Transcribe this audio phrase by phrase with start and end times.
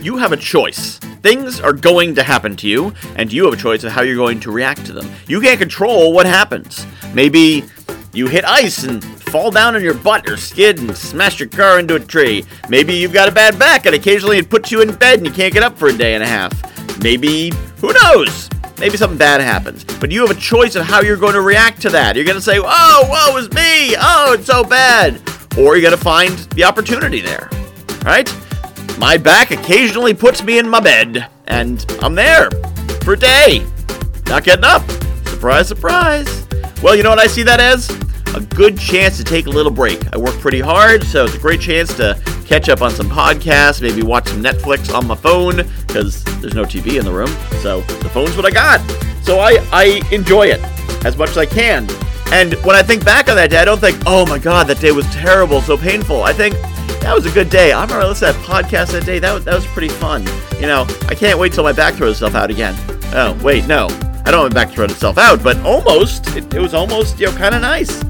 [0.00, 0.98] You have a choice.
[1.22, 4.16] Things are going to happen to you, and you have a choice of how you're
[4.16, 5.10] going to react to them.
[5.28, 6.86] You can't control what happens.
[7.14, 7.64] Maybe
[8.12, 11.78] you hit ice and fall down on your butt or skid and smash your car
[11.78, 12.44] into a tree.
[12.68, 15.32] Maybe you've got a bad back and occasionally it puts you in bed and you
[15.32, 16.52] can't get up for a day and a half.
[17.02, 18.50] Maybe, who knows?
[18.78, 19.84] Maybe something bad happens.
[19.84, 22.16] But you have a choice of how you're going to react to that.
[22.16, 23.94] You're going to say, oh, woe is me.
[23.98, 25.22] Oh, it's so bad.
[25.56, 27.48] Or you're going to find the opportunity there.
[28.04, 28.28] Right?
[28.98, 32.50] My back occasionally puts me in my bed, and I'm there
[33.02, 33.66] for a day,
[34.26, 34.88] not getting up.
[35.26, 36.46] Surprise, surprise.
[36.82, 37.90] Well, you know what I see that as?
[38.34, 40.12] A good chance to take a little break.
[40.12, 43.80] I work pretty hard, so it's a great chance to catch up on some podcasts,
[43.82, 45.56] maybe watch some Netflix on my phone,
[45.86, 48.80] because there's no TV in the room, so the phone's what I got.
[49.22, 50.60] So I, I enjoy it
[51.04, 51.88] as much as I can.
[52.32, 54.80] And when I think back on that day, I don't think, oh my god, that
[54.80, 56.22] day was terrible, so painful.
[56.22, 56.54] I think,
[57.02, 57.72] that was a good day.
[57.72, 59.18] I remember listening to that podcast that day.
[59.18, 60.24] That was, that was pretty fun.
[60.60, 62.74] You know, I can't wait till my back throws itself out again.
[63.14, 63.86] Oh, wait, no.
[64.24, 66.28] I don't want my back to throw itself out, but almost.
[66.36, 68.02] It, it was almost, you know, kind of nice.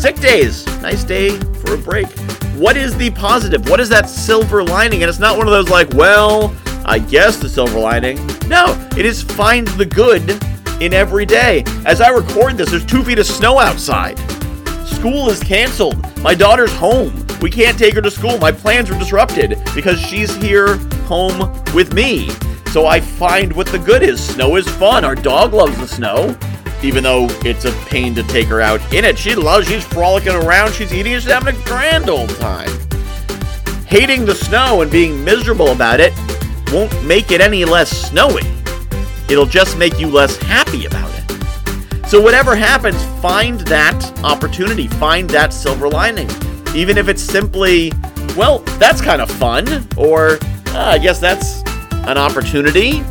[0.00, 0.66] Sick days.
[0.82, 2.08] Nice day for a break.
[2.56, 3.68] What is the positive?
[3.68, 5.02] What is that silver lining?
[5.02, 6.54] And it's not one of those like, well,
[6.84, 8.16] I guess the silver lining.
[8.48, 10.42] No, it is find the good
[10.82, 11.62] in every day.
[11.86, 14.18] As I record this, there's two feet of snow outside.
[14.84, 16.04] School is canceled.
[16.18, 17.21] My daughter's home.
[17.42, 18.38] We can't take her to school.
[18.38, 20.76] My plans were disrupted because she's here
[21.06, 21.40] home
[21.74, 22.30] with me.
[22.70, 24.24] So I find what the good is.
[24.24, 25.04] Snow is fun.
[25.04, 26.38] Our dog loves the snow,
[26.84, 29.18] even though it's a pain to take her out in it.
[29.18, 32.70] She loves, she's frolicking around, she's eating, she's having a grand old time.
[33.86, 36.14] Hating the snow and being miserable about it
[36.72, 38.46] won't make it any less snowy.
[39.28, 42.08] It'll just make you less happy about it.
[42.08, 46.28] So, whatever happens, find that opportunity, find that silver lining.
[46.74, 47.92] Even if it's simply,
[48.36, 50.38] well, that's kind of fun, or
[50.68, 51.62] uh, I guess that's
[52.06, 53.02] an opportunity,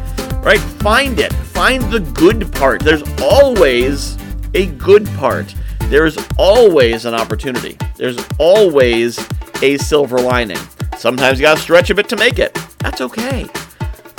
[0.42, 0.60] right?
[0.60, 1.32] Find it.
[1.32, 2.82] Find the good part.
[2.82, 4.18] There's always
[4.54, 5.54] a good part.
[5.82, 7.78] There's always an opportunity.
[7.98, 9.20] There's always
[9.62, 10.60] a silver lining.
[10.98, 12.54] Sometimes you gotta stretch a bit to make it.
[12.80, 13.48] That's okay.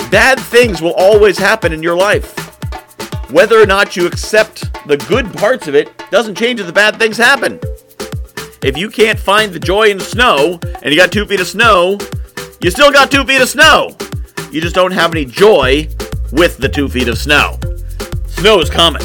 [0.09, 2.37] Bad things will always happen in your life.
[3.29, 6.97] Whether or not you accept the good parts of it doesn't change if the bad
[6.97, 7.59] things happen.
[8.63, 11.47] If you can't find the joy in the snow and you got two feet of
[11.47, 11.97] snow,
[12.61, 13.93] you still got two feet of snow.
[14.51, 15.89] You just don't have any joy
[16.31, 17.59] with the two feet of snow.
[18.27, 19.01] Snow is coming.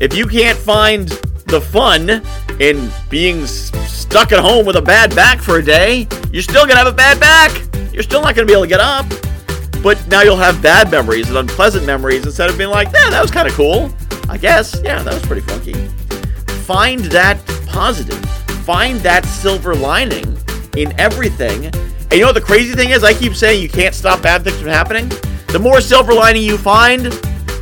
[0.00, 1.08] If you can't find
[1.46, 2.20] the fun
[2.60, 6.78] in being stuck at home with a bad back for a day, you're still gonna
[6.78, 7.52] have a bad back.
[7.92, 9.06] You're still not gonna be able to get up.
[9.84, 13.22] But now you'll have bad memories and unpleasant memories instead of being like, yeah, that
[13.22, 13.94] was kind of cool.
[14.28, 14.80] I guess.
[14.82, 15.74] Yeah, that was pretty funky.
[16.64, 18.23] Find that positive.
[18.64, 20.38] Find that silver lining
[20.74, 21.66] in everything.
[21.66, 23.04] And you know what the crazy thing is?
[23.04, 25.10] I keep saying you can't stop bad things from happening.
[25.48, 27.12] The more silver lining you find,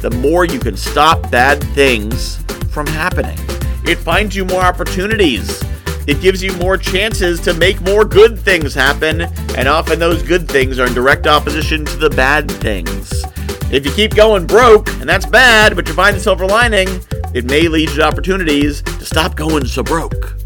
[0.01, 2.37] the more you can stop bad things
[2.71, 3.37] from happening.
[3.85, 5.61] It finds you more opportunities.
[6.07, 9.23] It gives you more chances to make more good things happen,
[9.57, 13.25] and often those good things are in direct opposition to the bad things.
[13.73, 16.89] If you keep going broke, and that's bad, but you find the silver lining,
[17.34, 20.41] it may lead you to opportunities to stop going so broke.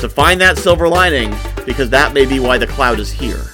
[0.00, 1.34] To find that silver lining,
[1.66, 3.44] because that may be why the cloud is here.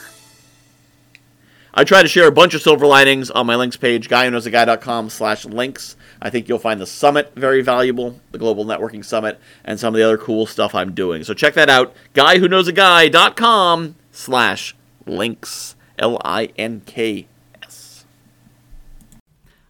[1.74, 5.44] I try to share a bunch of silver linings on my links page, guywhoknowsaguy.com slash
[5.44, 5.96] links.
[6.22, 9.98] I think you'll find the summit very valuable, the Global Networking Summit, and some of
[9.98, 11.24] the other cool stuff I'm doing.
[11.24, 17.26] So check that out, guywhoknowsaguy.com slash links, L-I-N-K-S.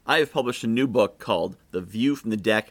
[0.06, 2.70] I have published a new book called The View from the Deck,